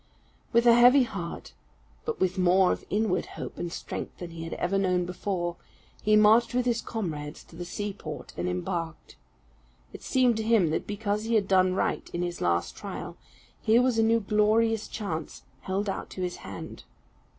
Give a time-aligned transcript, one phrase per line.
[0.51, 1.53] With a heavy heart,
[2.05, 5.57] but with more of inward hope and strength than he had ever known before,
[6.01, 9.15] he marched with his comrades to the seaport and embarked.
[9.93, 13.15] It seemed to him that because he had done right in his last trial,
[13.61, 16.83] here was a new glorious chance held out to his hand.